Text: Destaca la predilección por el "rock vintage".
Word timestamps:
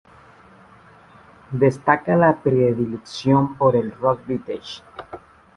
Destaca 1.51 2.15
la 2.15 2.35
predilección 2.41 3.55
por 3.55 3.75
el 3.75 3.91
"rock 3.91 4.25
vintage". 4.25 4.81